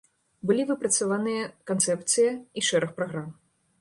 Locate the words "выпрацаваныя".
0.69-1.43